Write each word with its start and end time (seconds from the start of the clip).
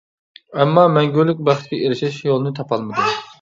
ئەمما 0.61 0.85
مەڭگۈلۈك 0.93 1.43
بەختكە 1.49 1.79
ئېرىشىش 1.81 2.19
يولىنى 2.29 2.55
تاپالمىدى. 2.63 3.07